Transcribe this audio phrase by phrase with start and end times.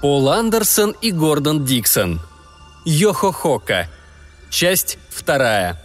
[0.00, 2.22] Пол Андерсон и Гордон Диксон.
[2.86, 3.86] Йохохока.
[4.48, 5.78] Часть вторая.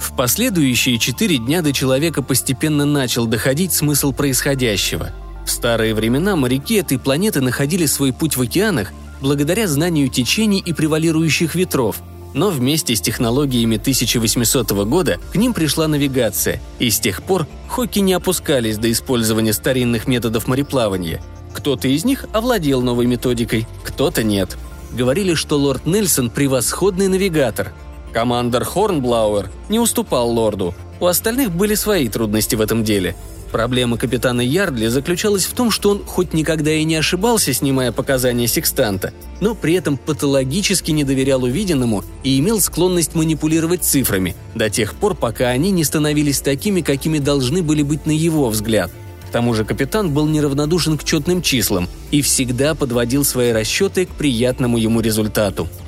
[0.00, 5.12] В последующие четыре дня до человека постепенно начал доходить смысл происходящего.
[5.46, 10.72] В старые времена моряки этой планеты находили свой путь в океанах благодаря знанию течений и
[10.72, 11.98] превалирующих ветров,
[12.34, 18.00] но вместе с технологиями 1800 года к ним пришла навигация, и с тех пор Хокки
[18.00, 21.22] не опускались до использования старинных методов мореплавания.
[21.52, 24.56] Кто-то из них овладел новой методикой, кто-то нет.
[24.92, 27.72] Говорили, что лорд Нельсон– превосходный навигатор.
[28.12, 30.74] Командор Хорнблауэр не уступал лорду.
[30.98, 33.16] У остальных были свои трудности в этом деле–
[33.50, 38.46] Проблема капитана Ярдли заключалась в том, что он хоть никогда и не ошибался, снимая показания
[38.46, 44.94] секстанта, но при этом патологически не доверял увиденному и имел склонность манипулировать цифрами до тех
[44.94, 48.92] пор, пока они не становились такими, какими должны были быть на его взгляд.
[49.28, 54.10] К тому же капитан был неравнодушен к четным числам и всегда подводил свои расчеты к
[54.10, 55.68] приятному ему результату–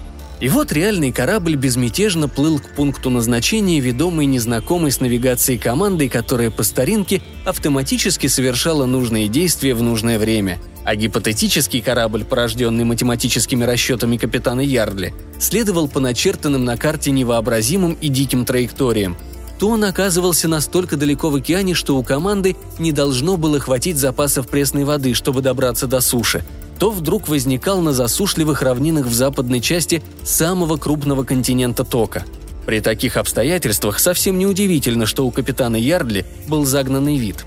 [0.42, 6.50] и вот реальный корабль безмятежно плыл к пункту назначения, ведомый незнакомой с навигацией командой, которая
[6.50, 10.58] по старинке автоматически совершала нужные действия в нужное время.
[10.84, 18.08] А гипотетический корабль, порожденный математическими расчетами капитана Ярдли, следовал по начертанным на карте невообразимым и
[18.08, 19.16] диким траекториям.
[19.60, 24.48] То он оказывался настолько далеко в океане, что у команды не должно было хватить запасов
[24.48, 26.42] пресной воды, чтобы добраться до суши–
[26.82, 32.24] то вдруг возникал на засушливых равнинах в западной части самого крупного континента Тока.
[32.66, 37.44] При таких обстоятельствах совсем неудивительно, что у капитана Ярдли был загнанный вид.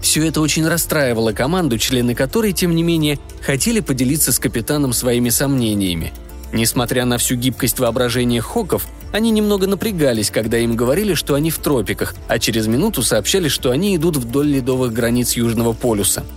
[0.00, 5.30] Все это очень расстраивало команду, члены которой, тем не менее, хотели поделиться с капитаном своими
[5.30, 6.12] сомнениями.
[6.52, 11.58] Несмотря на всю гибкость воображения Хоков, они немного напрягались, когда им говорили, что они в
[11.58, 16.22] тропиках, а через минуту сообщали, что они идут вдоль ледовых границ Южного полюса–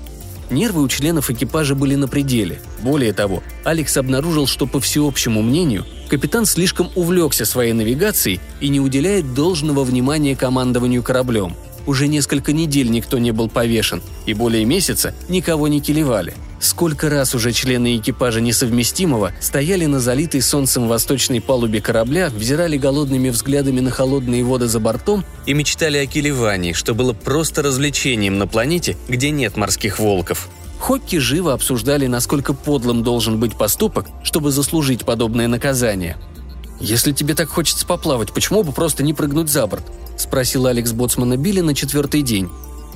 [0.51, 2.61] Нервы у членов экипажа были на пределе.
[2.81, 8.81] Более того, Алекс обнаружил, что, по всеобщему мнению, капитан слишком увлекся своей навигацией и не
[8.81, 11.55] уделяет должного внимания командованию кораблем.
[11.87, 17.33] Уже несколько недель никто не был повешен, и более месяца никого не килевали– Сколько раз
[17.33, 23.89] уже члены экипажа несовместимого стояли на залитой солнцем восточной палубе корабля, взирали голодными взглядами на
[23.89, 29.31] холодные воды за бортом и мечтали о килевании, что было просто развлечением на планете, где
[29.31, 30.49] нет морских волков.
[30.79, 36.15] Хокки живо обсуждали, насколько подлым должен быть поступок, чтобы заслужить подобное наказание.
[36.79, 39.83] «Если тебе так хочется поплавать, почему бы просто не прыгнуть за борт?»–
[40.15, 42.49] спросил Алекс Боцмана Билли на четвертый день.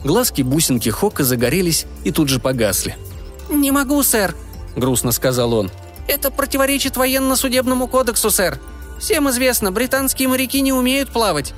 [0.04, 2.96] Глазки бусинки Хока загорелись и тут же погасли–
[3.50, 4.36] «Не могу, сэр»,—
[4.76, 5.72] грустно сказал он.
[6.08, 8.60] «Это противоречит военно-судебному кодексу, сэр.
[9.00, 11.54] Всем известно, британские моряки не умеют плавать».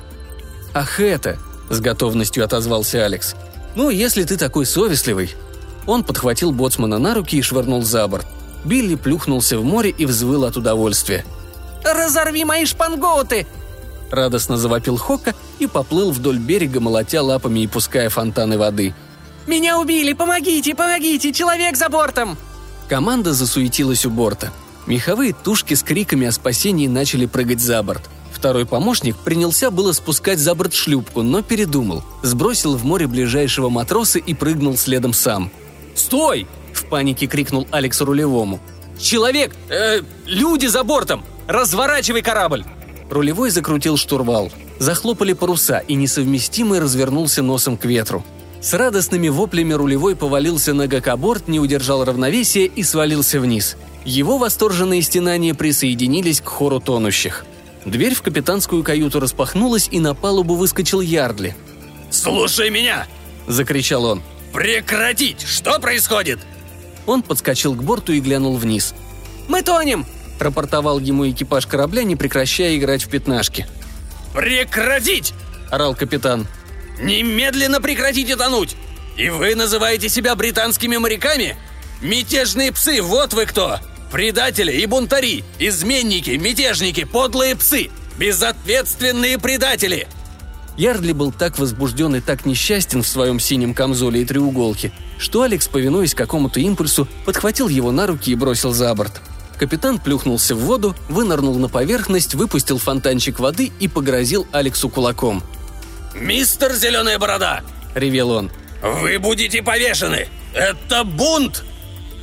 [0.74, 1.38] «Ах это!»—
[1.70, 3.34] с готовностью отозвался Алекс.
[3.74, 5.34] «Ну, если ты такой совестливый».
[5.86, 8.26] Он подхватил боцмана на руки и швырнул за борт.
[8.64, 11.24] Билли плюхнулся в море и взвыл от удовольствия.
[11.84, 13.46] «Разорви мои шпангоуты!»
[14.10, 18.94] Радостно завопил Хока и поплыл вдоль берега, молотя лапами и пуская фонтаны воды–
[19.48, 20.12] «Меня убили!
[20.12, 20.74] Помогите!
[20.74, 21.32] Помогите!
[21.32, 22.36] Человек за бортом!»
[22.86, 24.52] Команда засуетилась у борта.
[24.86, 28.02] Меховые тушки с криками о спасении начали прыгать за борт.
[28.30, 32.04] Второй помощник принялся было спускать за борт шлюпку, но передумал.
[32.22, 35.50] Сбросил в море ближайшего матроса и прыгнул следом сам.
[35.94, 38.60] «Стой!»– в панике крикнул Алекс рулевому.
[39.00, 39.56] «Человек!
[39.70, 41.24] Э, люди за бортом!
[41.46, 42.66] Разворачивай корабль!»
[43.08, 44.52] Рулевой закрутил штурвал.
[44.78, 48.22] Захлопали паруса, и несовместимый развернулся носом к ветру.
[48.60, 53.76] С радостными воплями рулевой повалился на гакоборт, не удержал равновесия и свалился вниз.
[54.04, 57.44] Его восторженные стенания присоединились к хору тонущих.
[57.84, 61.56] Дверь в капитанскую каюту распахнулась, и на палубу выскочил Ярдли.
[62.10, 63.06] «Слушай меня!»–
[63.46, 64.22] закричал он.
[64.52, 65.42] «Прекратить!
[65.42, 66.40] Что происходит?»
[67.06, 68.94] Он подскочил к борту и глянул вниз.
[69.46, 70.04] «Мы тонем!»–
[70.40, 73.66] рапортовал ему экипаж корабля, не прекращая играть в пятнашки.
[74.34, 75.32] «Прекратить!»–
[75.70, 76.46] орал капитан.
[77.00, 78.76] Немедленно прекратите тонуть!
[79.16, 81.56] И вы называете себя британскими моряками?
[82.00, 83.78] Мятежные псы, вот вы кто!
[84.12, 90.08] Предатели и бунтари, изменники, мятежники, подлые псы, безответственные предатели!»
[90.76, 95.66] Ярдли был так возбужден и так несчастен в своем синем камзоле и треуголке, что Алекс,
[95.66, 99.20] повинуясь какому-то импульсу, подхватил его на руки и бросил за борт.
[99.58, 105.42] Капитан плюхнулся в воду, вынырнул на поверхность, выпустил фонтанчик воды и погрозил Алексу кулаком–
[106.20, 107.62] «Мистер Зеленая Борода!»–
[107.94, 108.50] ревел он.
[108.82, 110.28] «Вы будете повешены!
[110.54, 111.64] Это бунт!»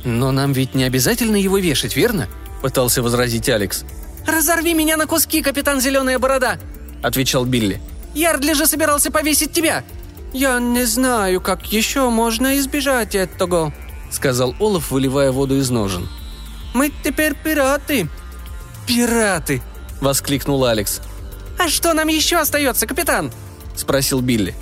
[0.04, 2.28] «Но нам ведь не обязательно его вешать, верно?»–
[2.62, 3.84] пытался возразить Алекс.
[4.26, 6.58] «Разорви меня на куски, капитан Зеленая Борода!»–
[7.02, 7.80] отвечал Билли.
[8.16, 9.84] Ярдли же собирался повесить тебя!»
[10.32, 13.72] «Я не знаю, как еще можно избежать этого»,—
[14.10, 16.08] сказал Олаф, выливая воду из ножен.
[16.74, 18.08] «Мы теперь пираты».
[18.86, 19.62] «Пираты!»—
[20.00, 21.00] воскликнул Алекс.
[21.58, 23.32] «А что нам еще остается, капитан?»—
[23.76, 24.54] спросил Билли.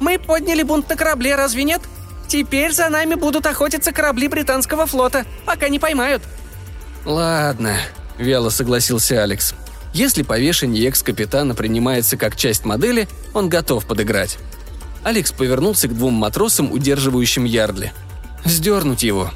[0.00, 1.82] «Мы подняли бунт на корабле, разве нет?
[2.28, 6.22] Теперь за нами будут охотиться корабли британского флота, пока не поймают».
[7.04, 7.78] «Ладно»,—
[8.18, 9.54] вяло согласился Алекс.
[9.94, 14.38] «Если повешение экс-капитана принимается как часть модели, он готов подыграть».
[15.04, 17.92] Алекс повернулся к двум матросам, удерживающим Ярдли.
[18.44, 19.30] «Сдернуть его».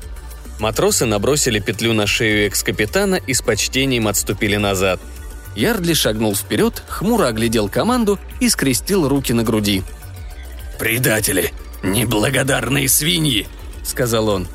[0.59, 5.01] Матросы набросили петлю на шею экс-капитана и с почтением отступили назад.
[5.55, 9.83] Ярдли шагнул вперед, хмуро оглядел команду и скрестил руки на груди.
[10.79, 11.53] «Предатели!
[11.83, 13.47] Неблагодарные свиньи!»—
[13.85, 14.49] сказал он.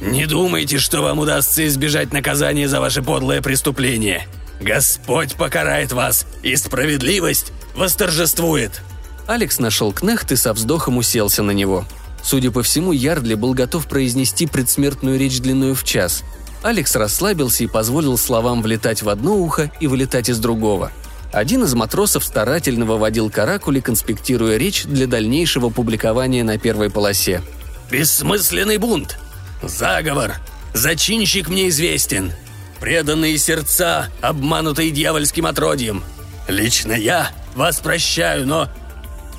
[0.00, 4.26] «Не думайте, что вам удастся избежать наказания за ваше подлое преступление.
[4.60, 8.82] Господь покарает вас, и справедливость восторжествует!»
[9.26, 11.86] Алекс нашел кнехт и со вздохом уселся на него.
[12.22, 16.22] Судя по всему, Ярдли был готов произнести предсмертную речь длиною в час.
[16.64, 20.90] Алекс расслабился и позволил словам влетать в одно ухо и вылетать из другого.
[21.30, 27.42] Один из матросов старательно выводил каракули, конспектируя речь для дальнейшего публикования на первой полосе.
[27.90, 29.18] «Бессмысленный бунт!
[29.62, 30.36] Заговор!
[30.72, 32.32] Зачинщик мне известен!
[32.80, 36.02] Преданные сердца, обманутые дьявольским отродьем!
[36.48, 38.70] Лично я вас прощаю, но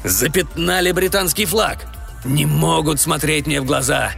[0.04, 1.88] запятнали британский флаг.
[2.24, 4.12] Не могут смотреть мне в глаза.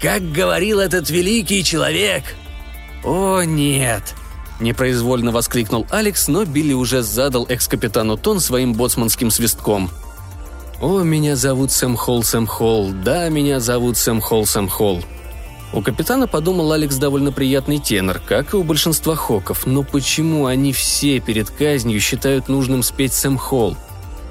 [0.00, 2.24] Как говорил этот великий человек.
[3.04, 4.14] О, нет!»
[4.60, 9.90] Непроизвольно воскликнул Алекс, но Билли уже задал экс-капитану тон своим боцманским свистком.
[10.80, 15.02] «О, меня зовут Сэм Холл, Сэм Холл, да, меня зовут Сэм Холл, Сэм Холл».
[15.72, 20.72] У капитана подумал Алекс довольно приятный тенор, как и у большинства хоков, но почему они
[20.72, 23.76] все перед казнью считают нужным спеть Сэм Холл?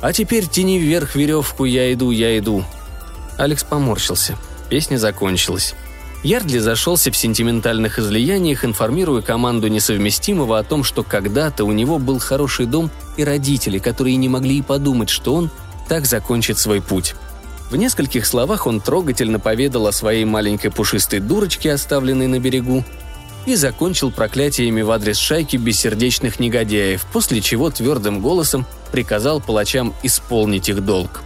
[0.02, 2.64] А теперь тяни вверх веревку, я иду, я иду.
[3.38, 4.38] Алекс поморщился.
[4.74, 5.76] Песня закончилась.
[6.24, 12.18] Ярдли зашелся в сентиментальных излияниях, информируя команду несовместимого о том, что когда-то у него был
[12.18, 15.52] хороший дом и родители, которые не могли и подумать, что он
[15.88, 17.14] так закончит свой путь.
[17.70, 22.84] В нескольких словах он трогательно поведал о своей маленькой пушистой дурочке, оставленной на берегу,
[23.46, 30.68] и закончил проклятиями в адрес шайки бессердечных негодяев, после чего твердым голосом приказал палачам исполнить
[30.68, 31.22] их долг.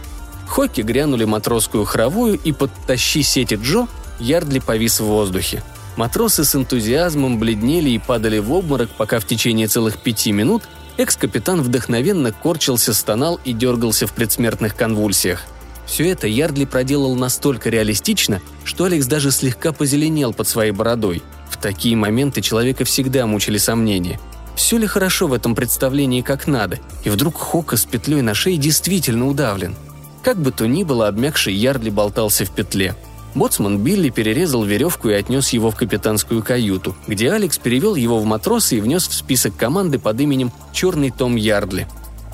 [0.48, 3.86] Хокки грянули матросскую хоровую, и подтащи сети Джо
[4.18, 5.62] Ярдли повис в воздухе.
[5.96, 10.62] Матросы с энтузиазмом бледнели и падали в обморок, пока в течение целых пяти минут
[10.96, 15.42] экс-капитан вдохновенно корчился, стонал и дергался в предсмертных конвульсиях.
[15.86, 21.22] Все это Ярдли проделал настолько реалистично, что Алекс даже слегка позеленел под своей бородой.
[21.50, 24.20] В такие моменты человека всегда мучили сомнения.
[24.54, 28.56] Все ли хорошо в этом представлении как надо, и вдруг Хока с петлей на шее
[28.56, 29.76] действительно удавлен.
[30.22, 32.94] Как бы то ни было, обмякший Ярдли болтался в петле.
[33.34, 38.24] Боцман Билли перерезал веревку и отнес его в капитанскую каюту, где Алекс перевел его в
[38.24, 41.86] матросы и внес в список команды под именем «Черный Том Ярдли».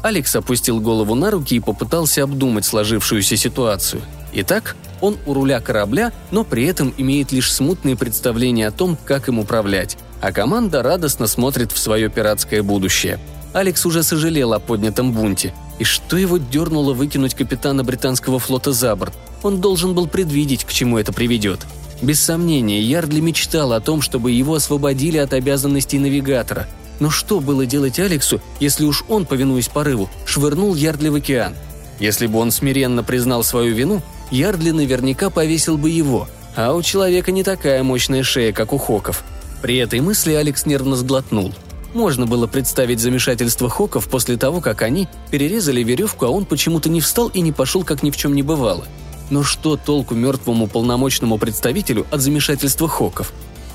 [0.02, 4.02] Алекс опустил голову на руки и попытался обдумать сложившуюся ситуацию.
[4.34, 9.28] Итак, он у руля корабля, но при этом имеет лишь смутные представления о том, как
[9.28, 13.18] им управлять, а команда радостно смотрит в свое пиратское будущее.
[13.54, 15.54] Алекс уже сожалел о поднятом бунте.
[15.78, 19.14] И что его дернуло выкинуть капитана британского флота за борт?
[19.42, 21.60] Он должен был предвидеть, к чему это приведет.
[22.02, 26.68] Без сомнения, Ярдли мечтал о том, чтобы его освободили от обязанностей навигатора–
[27.00, 31.54] но что было делать Алексу, если уж он, повинуясь порыву, швырнул Ярдли в океан?
[31.98, 37.32] Если бы он смиренно признал свою вину, Ярдли наверняка повесил бы его, а у человека
[37.32, 39.24] не такая мощная шея, как у Хоков.
[39.62, 41.52] При этой мысли Алекс нервно сглотнул.
[41.94, 47.00] Можно было представить замешательство Хоков после того, как они перерезали веревку, а он почему-то не
[47.00, 48.84] встал и не пошел, как ни в чем не бывало.
[49.30, 53.32] Но что толку мертвому полномочному представителю от замешательства Хоков?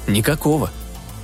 [0.07, 0.69] Никакого.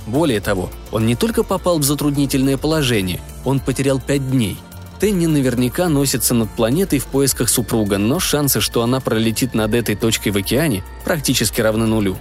[0.06, 4.56] Более того, он не только попал в затруднительное положение, он потерял пять дней.
[4.98, 9.96] Тенни наверняка носится над планетой в поисках супруга, но шансы, что она пролетит над этой
[9.96, 12.16] точкой в океане, практически равны нулю.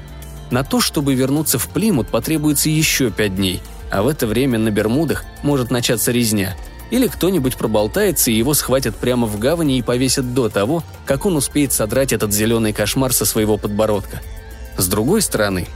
[0.51, 3.62] На то, чтобы вернуться в Плимут, потребуется еще пять дней,
[3.92, 6.56] а в это время на Бермудах может начаться резня.
[6.92, 11.36] Или кто-нибудь проболтается, и его схватят прямо в гавани и повесят до того, как он
[11.36, 14.22] успеет содрать этот зеленый кошмар со своего подбородка.
[14.77, 15.68] С другой стороны,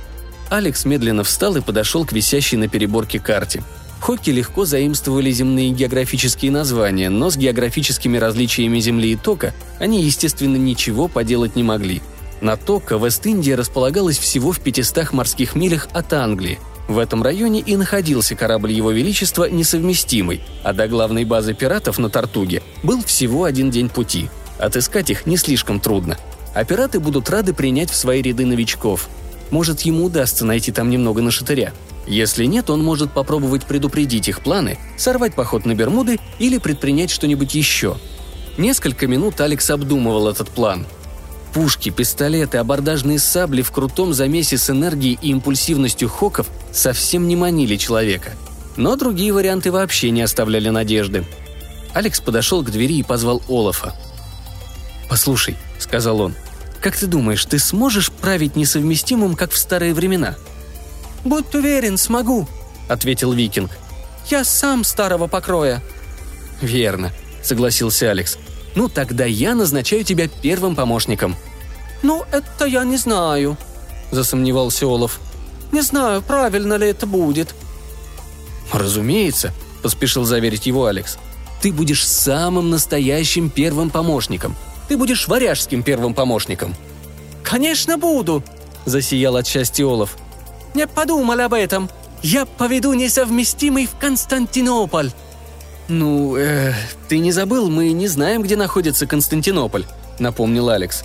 [0.50, 3.64] Алекс медленно встал и подошел к висящей на переборке карте.
[4.00, 10.56] Хокки легко заимствовали земные географические названия, но с географическими различиями Земли и Тока они, естественно,
[10.56, 12.02] ничего поделать не могли.
[12.42, 17.76] На Тока Вест-Индия располагалась всего в 500 морских милях от Англии, В этом районе и
[17.76, 23.70] находился корабль Его Величества несовместимый, а до главной базы пиратов на Тартуге был всего один
[23.70, 24.28] день пути.
[24.58, 26.18] Отыскать их не слишком трудно.
[26.56, 29.08] А пираты будут рады принять в свои ряды новичков.
[29.52, 31.74] Может, ему удастся найти там немного на шатыря.
[32.08, 37.54] Если нет, он может попробовать предупредить их планы, сорвать поход на Бермуды или предпринять что-нибудь
[37.54, 37.98] еще.
[38.58, 40.88] Несколько минут Алекс обдумывал этот план–
[41.54, 47.76] Пушки, пистолеты, абордажные сабли в крутом замесе с энергией и импульсивностью хоков совсем не манили
[47.76, 48.32] человека.
[48.78, 51.26] Но другие варианты вообще не оставляли надежды.
[51.94, 53.96] Алекс подошел к двери и позвал Олафа.
[55.10, 56.36] «Послушай»,— сказал он,—
[56.82, 60.36] «как ты думаешь, ты сможешь править несовместимым, как в старые времена?»
[61.26, 62.48] «Будь уверен, смогу»,—
[62.88, 63.72] ответил Викинг.
[64.30, 65.82] «Я сам старого покроя».
[66.62, 67.12] «Верно»,—
[67.44, 68.38] согласился Алекс.
[68.76, 71.36] Ну, тогда я назначаю тебя первым помощником».
[72.02, 73.58] «Ну, это я не знаю»,–
[74.12, 75.20] засомневался Олаф.
[75.72, 77.54] «Не знаю, правильно ли это будет».
[78.72, 79.52] «Разумеется»,–
[79.84, 81.18] поспешил заверить его Алекс.
[81.62, 84.56] «Ты будешь самым настоящим первым помощником.
[84.88, 86.76] Ты будешь варяжским первым помощником».
[87.44, 88.44] «Конечно буду»,–
[88.86, 90.18] засиял от счастья Олаф.
[90.74, 91.90] «Не подумал об этом.
[92.22, 95.12] Я поведу несовместимый в Константинополь».
[95.90, 96.74] «Ну, э,
[97.08, 99.86] ты не забыл, мы не знаем, где находится Константинополь»,—
[100.20, 101.04] напомнил Алекс.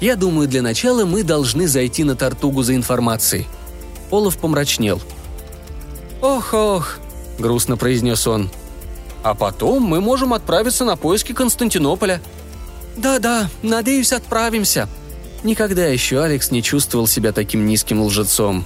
[0.00, 3.46] «Я думаю, для начала мы должны зайти на Тартугу за информацией».
[4.10, 5.00] Олаф помрачнел.
[6.22, 6.98] «Ох-ох»,—
[7.38, 8.50] грустно произнес он.
[9.22, 12.22] «А потом мы можем отправиться на поиски Константинополя».
[12.96, 14.88] «Да-да, надеюсь, отправимся».
[15.42, 18.64] Никогда еще Алекс не чувствовал себя таким низким лжецом.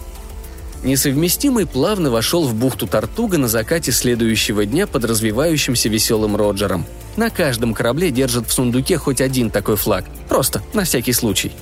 [0.85, 6.87] Несовместимый плавно вошел в бухту Тартуга на закате следующего дня под развивающимся веселым Роджером.
[7.17, 10.05] На каждом корабле держат в сундуке хоть один такой флаг.
[10.29, 11.53] Просто, на всякий случай.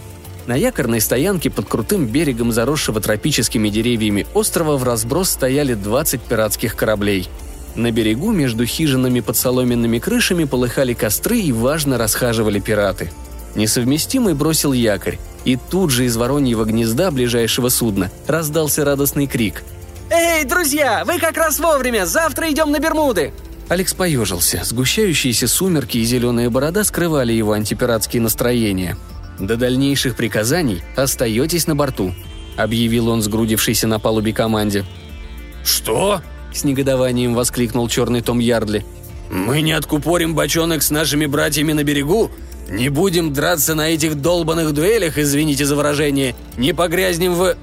[0.46, 6.76] На якорной стоянке под крутым берегом заросшего тропическими деревьями острова в разброс стояли 20 пиратских
[6.76, 7.28] кораблей.
[7.74, 13.10] На берегу между хижинами под соломенными крышами полыхали костры и важно расхаживали пираты–
[13.56, 19.62] Несовместимый бросил якорь, и тут же из вороньего гнезда ближайшего судна раздался радостный крик.
[20.10, 22.04] «Эй, друзья, вы как раз вовремя!
[22.04, 23.32] Завтра идем на Бермуды!»
[23.68, 24.60] Алекс поежился.
[24.64, 28.96] Сгущающиеся сумерки и зеленая борода скрывали его антипиратские настроения.
[29.38, 32.12] «До дальнейших приказаний остаетесь на борту»,—
[32.56, 34.84] объявил он сгрудившейся на палубе команде.
[35.64, 36.22] «Что?»—
[36.52, 38.84] с негодованием воскликнул черный Том Ярдли.
[39.30, 42.30] «Мы не откупорим бочонок с нашими братьями на берегу?
[42.68, 46.34] Не будем драться на этих долбанных дуэлях, извините за выражение.
[46.56, 47.56] Не погрязнем в...»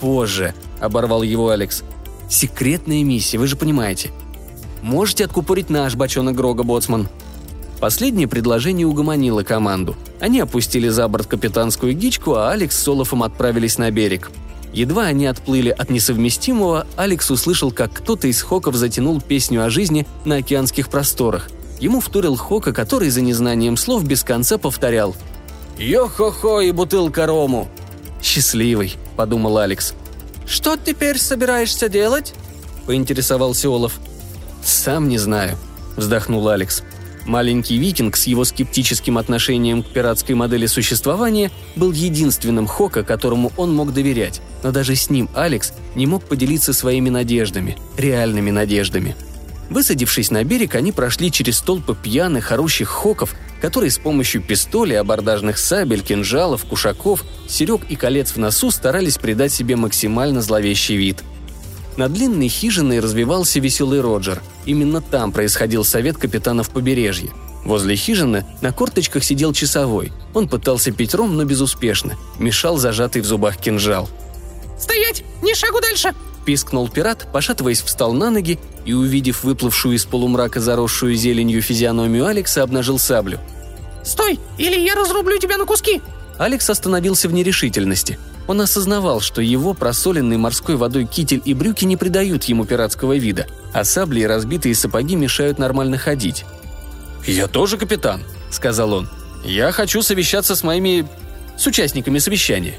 [0.00, 1.82] «Позже»,— оборвал его Алекс.
[2.30, 4.10] «Секретная миссия, вы же понимаете.
[4.82, 7.08] Можете откупорить наш бочонок Грога, боцман».
[7.80, 9.96] Последнее предложение угомонило команду.
[10.20, 14.30] Они опустили за борт капитанскую гичку, а Алекс с Олафом отправились на берег.
[14.72, 20.06] Едва они отплыли от несовместимого, Алекс услышал, как кто-то из хоков затянул песню о жизни
[20.24, 21.48] на океанских просторах.
[21.80, 25.14] Ему вторил Хока, который за незнанием слов без конца повторял
[25.78, 27.68] «Йо-хо-хо и бутылка рому!»
[28.20, 29.94] «Счастливый»,— подумал Алекс.
[30.44, 32.34] «Что теперь собираешься делать?»—
[32.86, 34.00] поинтересовался Олаф.
[34.64, 35.56] «Сам не знаю»,—
[35.96, 36.82] вздохнул Алекс.
[37.26, 43.74] Маленький викинг с его скептическим отношением к пиратской модели существования был единственным Хока, которому он
[43.74, 49.14] мог доверять, но даже с ним Алекс не мог поделиться своими надеждами, реальными надеждами—
[49.70, 55.58] Высадившись на берег, они прошли через толпы пьяных, орущих хоков, которые с помощью пистолей, абордажных
[55.58, 61.22] сабель, кинжалов, кушаков, серег и колец в носу старались придать себе максимально зловещий вид.
[61.96, 64.40] На длинной хижиной развивался веселый Роджер.
[64.64, 67.30] Именно там происходил совет капитанов побережья.
[67.64, 70.12] Возле хижины на корточках сидел часовой.
[70.32, 72.14] Он пытался пить ром, но безуспешно.
[72.38, 74.08] Мешал зажатый в зубах кинжал.
[74.78, 75.24] «Стоять!
[75.42, 76.14] Ни шагу дальше!»
[76.48, 82.62] Пискнул пират, пошатываясь встал на ноги и, увидев выплывшую из полумрака заросшую зеленью физиономию Алекса,
[82.62, 83.38] обнажил саблю.
[84.02, 86.00] «Стой, или я разрублю тебя на куски!»
[86.38, 88.18] Алекс остановился в нерешительности.
[88.46, 93.46] Он осознавал, что его просоленный морской водой китель и брюки не придают ему пиратского вида,
[93.74, 96.46] а сабли и разбитые сапоги мешают нормально ходить.
[97.26, 99.10] «Я тоже капитан»,— сказал он.
[99.44, 101.06] «Я хочу совещаться с моими...
[101.58, 102.78] с участниками совещания».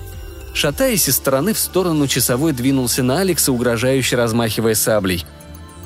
[0.53, 5.25] Шатаясь из стороны в сторону, часовой двинулся на Алекса, угрожающе размахивая саблей.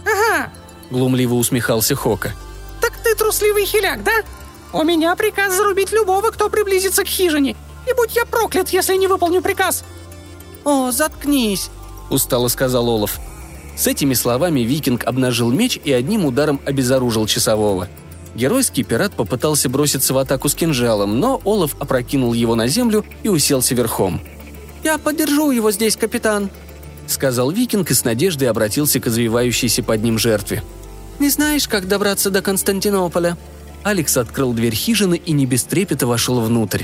[0.06, 0.52] «Ага!»–
[0.90, 2.34] глумливо усмехался Хока.
[2.82, 4.12] «Так ты трусливый хиляк, да?
[4.72, 7.56] У меня приказ зарубить любого, кто приблизится к хижине.
[7.88, 9.84] И будь я проклят, если не выполню приказ!»
[10.64, 11.70] «О, заткнись!»–
[12.10, 13.20] устало сказал Олаф.
[13.76, 17.90] С этими словами викинг обнажил меч и одним ударом обезоружил часового.
[18.36, 23.30] Геройский пират попытался броситься в атаку с кинжалом, но Олаф опрокинул его на землю и
[23.30, 24.22] уселся верхом–
[24.84, 26.50] «Я подержу его здесь, капитан».
[27.08, 30.64] сказал викинг и с надеждой обратился к извивающейся под ним жертве.
[31.20, 33.38] «Не знаешь, как добраться до Константинополя?»
[33.84, 36.84] Алекс открыл дверь хижины и не без трепета вошел внутрь.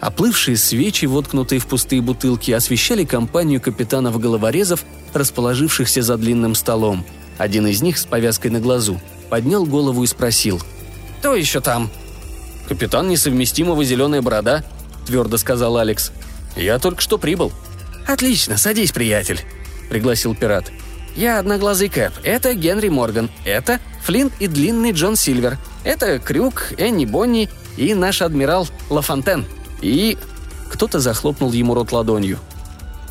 [0.00, 7.04] Оплывшие свечи, воткнутые в пустые бутылки, освещали компанию капитанов-головорезов, расположившихся за длинным столом.
[7.38, 9.00] Один из них с повязкой на глазу
[9.30, 10.60] поднял голову и спросил.
[11.18, 11.90] «Кто еще там?»
[12.68, 14.64] «Капитан несовместимого «Зеленая борода»,—
[15.06, 16.12] твердо сказал Алекс.
[16.56, 17.52] «Я только что прибыл».
[18.06, 19.40] «Отлично, садись, приятель»,—
[19.90, 20.72] пригласил пират.
[21.14, 27.04] «Я одноглазый Кэп, это Генри Морган, это Флинт и длинный Джон Сильвер, это Крюк, Энни
[27.04, 29.46] Бонни и наш адмирал Лафонтен.
[29.82, 30.16] И...»
[30.70, 32.38] Кто-то захлопнул ему рот ладонью.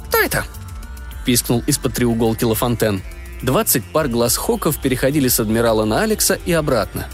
[0.07, 0.45] «Кто это?»–
[1.25, 3.01] пискнул из-под треуголки Лафонтен.
[3.41, 7.07] Двадцать пар глаз Хоков переходили с адмирала на Алекса и обратно.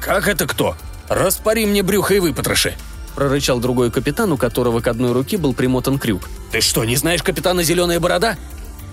[0.00, 0.76] «Как это кто?
[1.08, 2.74] Распари мне брюхо и выпотроши!»–
[3.14, 6.28] прорычал другой капитан, у которого к одной руке был примотан крюк.
[6.52, 8.36] «Ты что, не знаешь капитана Зеленая Борода?»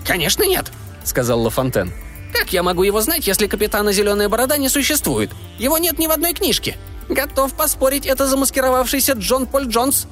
[0.06, 0.70] «Конечно нет»,–
[1.04, 1.92] сказал Лафонтен.
[2.32, 5.30] «Как я могу его знать, если капитана Зеленая Борода не существует?
[5.58, 6.76] Его нет ни в одной книжке.
[7.08, 10.06] Готов поспорить, это замаскировавшийся Джон Поль Джонс.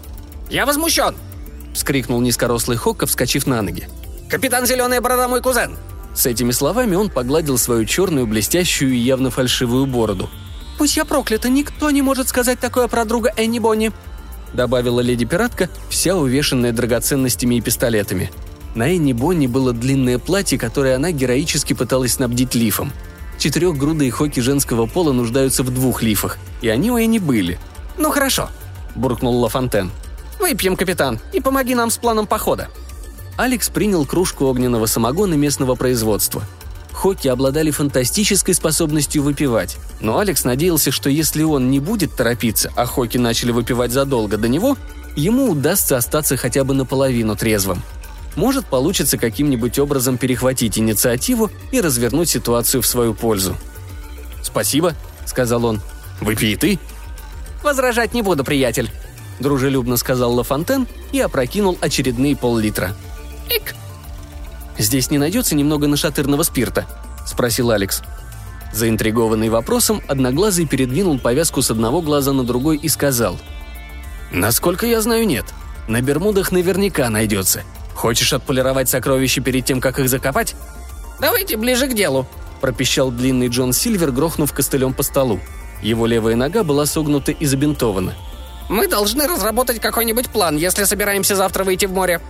[0.48, 1.14] Я возмущен!»—
[1.74, 3.88] вскрикнул низкорослый Хокка, вскочив на ноги.
[4.30, 5.76] «Капитан Зеленая Борода мой кузен!»
[6.14, 10.30] С этими словами он погладил свою черную, блестящую и явно фальшивую бороду.
[10.78, 13.92] «Пусть я проклята, никто не может сказать такое про друга Энни Бонни!»
[14.52, 18.30] добавила леди-пиратка, вся увешанная драгоценностями и пистолетами.
[18.74, 22.92] На Энни Бонни было длинное платье, которое она героически пыталась снабдить лифом–
[23.38, 27.58] Четырехгрудые хоки женского пола нуждаются в двух лифах, и они у Энни были.
[27.98, 28.48] «Ну хорошо»,–
[28.94, 29.90] буркнул Лафонтен.
[30.40, 32.68] «Выпьем, капитан, и помоги нам с планом похода».
[33.36, 36.42] Алекс принял кружку огненного самогона местного производства.
[36.96, 42.86] Хоки обладали фантастической способностью выпивать, но Алекс надеялся, что если он не будет торопиться, а
[42.86, 44.76] Хоки начали выпивать задолго до него,
[45.14, 47.82] ему удастся остаться хотя бы наполовину трезвым–
[48.36, 53.56] может получится каким-нибудь образом перехватить инициативу и развернуть ситуацию в свою пользу.
[54.42, 54.94] «Спасибо»,—
[55.26, 55.80] сказал он.
[56.20, 56.78] «Выпей ты».
[57.62, 58.90] «Возражать не буду, приятель»,—
[59.40, 62.94] дружелюбно сказал Лафонтен и опрокинул очередные пол-литра.
[63.50, 63.74] «Ик!»
[64.78, 66.86] «Здесь не найдется немного нашатырного спирта?»—
[67.26, 68.02] спросил Алекс.
[68.72, 73.38] Заинтригованный вопросом, Одноглазый передвинул повязку с одного глаза на другой и сказал.
[74.32, 75.46] «Насколько я знаю, нет.
[75.88, 77.62] На Бермудах наверняка найдется.
[77.94, 80.54] Хочешь отполировать сокровища перед тем, как их закопать?»
[81.20, 82.26] «Давайте ближе к делу»,–
[82.60, 85.40] пропищал длинный Джон Сильвер, грохнув костылем по столу.
[85.80, 88.14] Его левая нога была согнута и забинтована.
[88.68, 92.20] «Мы должны разработать какой-нибудь план, если собираемся завтра выйти в море».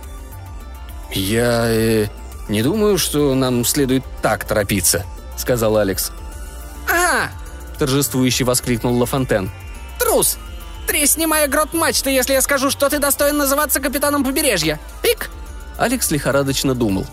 [1.11, 1.65] «Я...
[1.67, 2.07] Э,
[2.47, 5.05] не думаю, что нам следует так торопиться»,—
[5.37, 6.11] сказал Алекс.
[6.89, 7.31] «Ага!»—
[7.79, 9.51] торжествующе воскликнул Лафонтен.
[9.99, 10.37] «Трус!
[10.87, 14.79] Тресни моя грот мачты, если я скажу, что ты достоин называться капитаном побережья!
[15.01, 15.29] Пик!»
[15.77, 17.05] Алекс лихорадочно думал.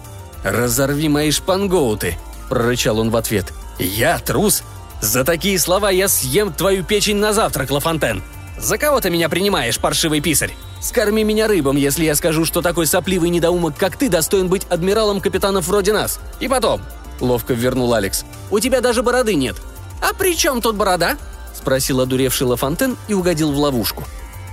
[0.43, 2.17] «Разорви мои шпангоуты!»–
[2.49, 3.53] прорычал он в ответ.
[3.79, 4.63] «Я трус?
[5.01, 8.23] За такие слова я съем твою печень на завтрак, Лафонтен!
[8.59, 10.55] За кого ты меня принимаешь, паршивый писарь?
[10.81, 15.21] Скорми меня рыбом, если я скажу, что такой сопливый недоумок, как ты, достоин быть адмиралом
[15.21, 16.21] капитанов вроде нас.
[16.41, 16.81] И потом...»–
[17.21, 18.25] ловко вернул Алекс.
[18.51, 19.57] «У тебя даже бороды нет».
[20.01, 21.17] «А при чем тут борода?»–
[21.55, 24.05] спросил одуревший Лафонтен и угодил в ловушку.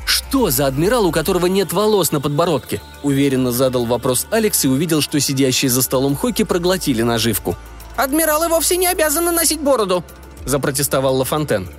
[0.05, 5.01] «Что за адмирал, у которого нет волос на подбородке?» Уверенно задал вопрос Алекс и увидел,
[5.01, 7.57] что сидящие за столом Хоки проглотили наживку.
[7.97, 10.03] «Адмиралы вовсе не обязаны носить бороду»,–
[10.45, 11.69] запротестовал Лафонтен.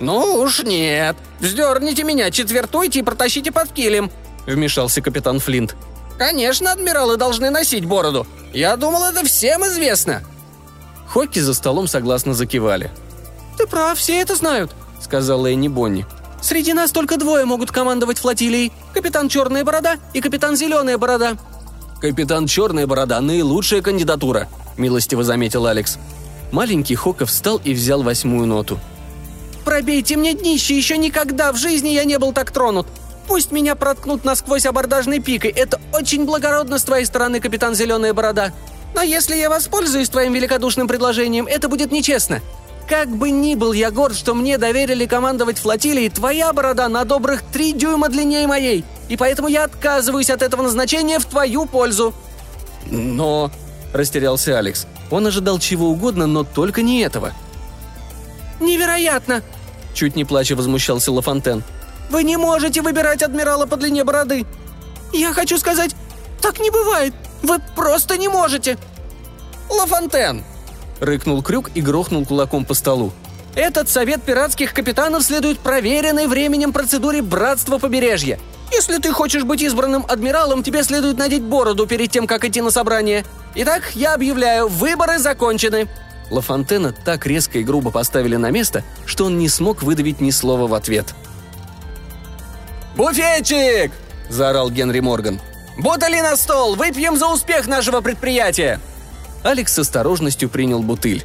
[0.00, 1.16] «Ну уж нет.
[1.40, 4.10] Вздерните меня, четвертуйте и протащите под килем»,–
[4.46, 5.76] вмешался капитан Флинт.
[6.18, 8.26] «Конечно, адмиралы должны носить бороду.
[8.52, 10.22] Я думал, это всем известно».
[11.06, 12.90] Хоки за столом согласно закивали.
[13.56, 16.06] «Ты прав, все это знают»,— сказала Энни Бонни.
[16.44, 18.70] Среди нас только двое могут командовать флотилией.
[18.92, 21.38] Капитан Черная Борода и капитан Зеленая Борода».
[22.02, 25.96] «Капитан Черная Борода– наилучшая кандидатура»,– милостиво заметил Алекс.
[26.52, 28.78] Маленький Хоков встал и взял восьмую ноту.
[29.64, 32.86] «Пробейте мне днище, еще никогда в жизни я не был так тронут.
[33.26, 38.52] Пусть меня проткнут насквозь абордажной пикой, это очень благородно с твоей стороны, капитан Зеленая Борода.
[38.94, 42.42] Но если я воспользуюсь твоим великодушным предложением, это будет нечестно.
[42.88, 47.42] Как бы ни был я горд, что мне доверили командовать флотилией, твоя борода на добрых
[47.42, 52.14] три дюйма длиннее моей, и поэтому я отказываюсь от этого назначения в твою пользу».
[52.90, 53.50] «Но...»–
[53.94, 54.86] растерялся Алекс.
[55.10, 57.32] Он ожидал чего угодно, но только не этого.
[58.60, 59.42] «Невероятно!»–
[59.94, 61.62] чуть не плача возмущался Лафонтен.
[62.10, 64.44] «Вы не можете выбирать адмирала по длине бороды!
[65.12, 65.94] Я хочу сказать,
[66.42, 67.14] так не бывает!
[67.42, 68.76] Вы просто не можете!»
[69.70, 70.44] «Лафонтен!»–
[71.00, 73.12] рыкнул Крюк и грохнул кулаком по столу.
[73.54, 78.38] «Этот совет пиратских капитанов следует проверенной временем процедуре братства побережья.
[78.72, 82.70] Если ты хочешь быть избранным адмиралом, тебе следует надеть бороду перед тем, как идти на
[82.70, 83.24] собрание.
[83.54, 85.88] Итак, я объявляю, выборы закончены».
[86.30, 90.66] Лафонтена так резко и грубо поставили на место, что он не смог выдавить ни слова
[90.66, 91.14] в ответ.
[92.96, 93.92] «Буфетчик!»–
[94.28, 95.40] заорал Генри Морган.
[95.76, 96.76] «Бутыли на стол!
[96.76, 98.80] Выпьем за успех нашего предприятия!»
[99.42, 101.24] Алекс с осторожностью принял бутыль.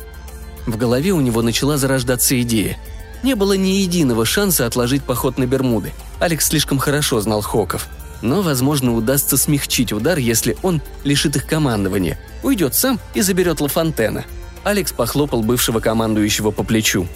[0.66, 2.78] В голове у него начала зарождаться идея.
[3.24, 5.94] Не было ни единого шанса отложить поход на Бермуды.
[6.20, 7.88] Алекс слишком хорошо знал Хоков.
[8.22, 14.26] Но, возможно, удастся смягчить удар, если он лишит их командования, уйдет сам и заберет Лафонтена.
[14.64, 17.08] Алекс похлопал бывшего командующего по плечу.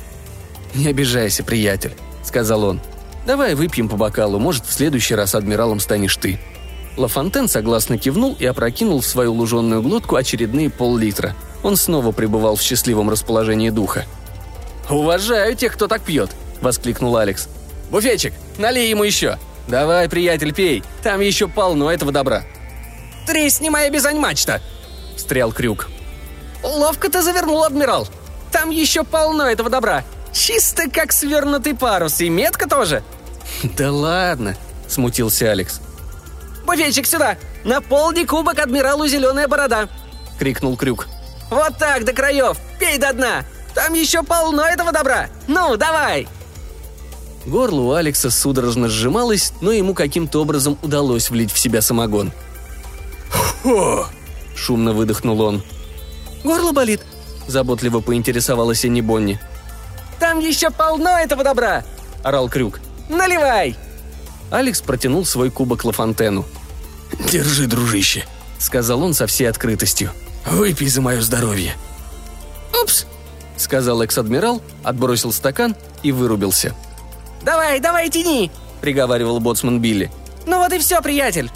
[0.74, 2.80] «Не обижайся, приятель»,— сказал он.
[3.26, 6.40] «Давай выпьем по бокалу, может, в следующий раз адмиралом станешь ты».
[6.98, 11.36] Лафонтен согласно кивнул и опрокинул в свою луженную глотку очередные пол-литра.
[11.64, 14.06] Он снова пребывал в счастливом расположении духа.
[14.90, 17.48] «Уважаю тех, кто так пьет!»– воскликнул Алекс.
[17.90, 19.38] «Буфетчик, налей ему еще!
[19.68, 22.44] Давай, приятель, пей, там еще полно этого добра!»
[23.26, 24.62] «Тресни моя бизань-мачта!»–
[25.16, 25.90] встрял Крюк.
[26.64, 28.08] «Ловко ты завернул, адмирал!
[28.52, 30.04] Там еще полно этого добра!
[30.32, 33.04] Чисто как свернутый парус, и метка тоже!»
[33.78, 34.56] «Да ладно!»–
[34.88, 35.82] смутился Алекс.
[36.66, 37.38] «Буфетчик, сюда!
[37.64, 39.90] Наполни кубок адмиралу зеленая борода!»—
[40.40, 41.08] крикнул Крюк.
[41.50, 42.58] «Вот так, до краев!
[42.80, 43.44] Пей до дна!
[43.76, 45.30] Там еще полно этого добра!
[45.48, 46.28] Ну, давай!»
[47.46, 52.32] Горло у Алекса судорожно сжималось, но ему каким-то образом удалось влить в себя самогон.
[53.30, 54.06] «Фу!»–
[54.56, 55.62] шумно выдохнул он.
[56.44, 57.02] «Горло болит?»–
[57.48, 59.40] заботливо поинтересовалась Энни Бонни.
[60.20, 61.84] «Там еще полно этого добра!»–
[62.24, 62.80] орал Крюк.
[63.10, 63.76] «Наливай!»
[64.52, 66.46] Алекс протянул свой кубок Лафонтену.
[67.32, 68.26] «Держи, дружище»,—
[68.60, 70.12] сказал он со всей открытостью.
[70.46, 71.76] «Выпей за мое здоровье».
[72.82, 73.06] «Упс»,—
[73.58, 76.76] сказал экс-адмирал, отбросил стакан и вырубился.
[77.44, 78.52] «Давай, давай, тяни!»—
[78.82, 80.12] приговаривал боцман Билли.
[80.46, 81.52] «Ну вот и все, приятель!»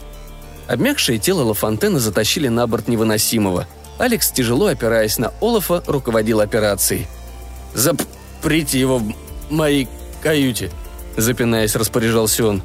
[0.68, 3.68] Обмякшее тело Лафонтена затащили на борт невыносимого.
[3.98, 7.08] Алекс, тяжело опираясь на Олафа, руководил операцией.
[7.74, 9.14] «Заприте его в
[9.50, 9.88] моей
[10.22, 10.72] каюте»,—
[11.18, 12.62] запинаясь, распоряжался он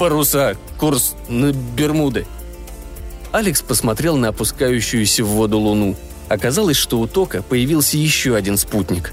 [0.00, 2.26] паруса, курс на Бермуды».
[3.32, 5.94] Алекс посмотрел на опускающуюся в воду луну.
[6.28, 9.12] Оказалось, что у Тока появился еще один спутник.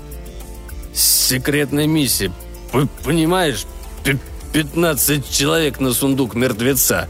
[0.93, 2.31] «Секретная миссия.
[2.71, 3.65] П понимаешь?
[4.03, 4.17] П
[4.53, 7.09] 15 человек на сундук мертвеца».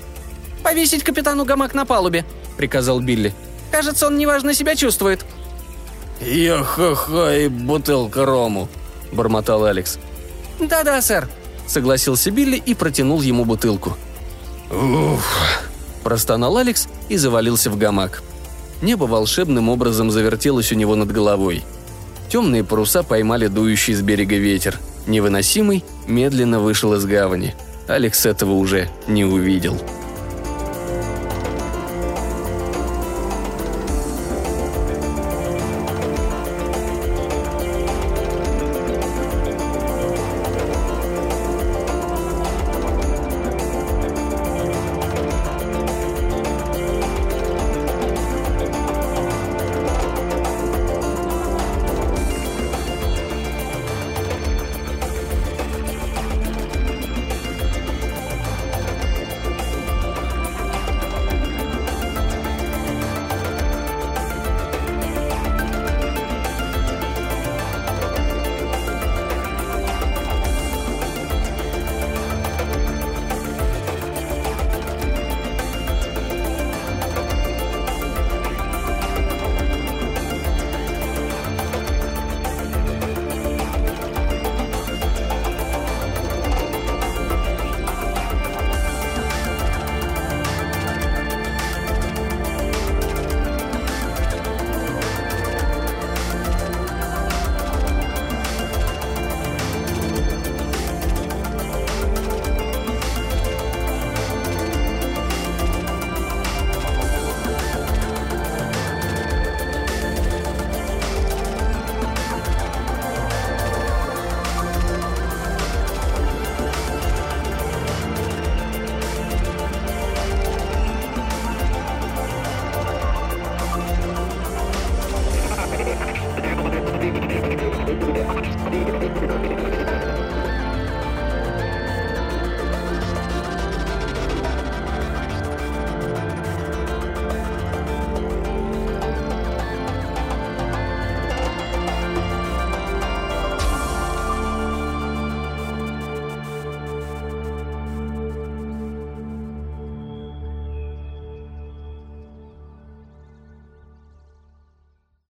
[0.63, 2.25] «Повесить капитану гамак на палубе»,—
[2.57, 3.33] приказал Билли.
[3.77, 5.23] «Кажется, он неважно себя чувствует».
[6.19, 8.69] «Йо-хо-хо и бутылка рому»,—
[9.11, 9.99] бормотал Алекс.
[10.59, 11.29] «Да-да, сэр»,
[11.67, 13.95] согласился Билли и протянул ему бутылку.
[14.71, 15.61] «Уф!»–
[16.03, 18.23] простонал Алекс и завалился в гамак.
[18.81, 21.63] Небо волшебным образом завертелось у него над головой.
[22.29, 24.79] Темные паруса поймали дующий с берега ветер.
[25.05, 27.53] Невыносимый медленно вышел из гавани.
[27.87, 29.79] Алекс этого уже не увидел.–